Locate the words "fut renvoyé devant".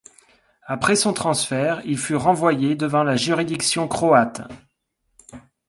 1.95-3.03